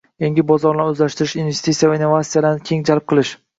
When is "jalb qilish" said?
2.93-3.39